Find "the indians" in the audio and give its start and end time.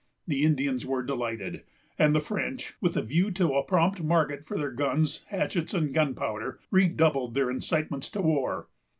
0.25-0.83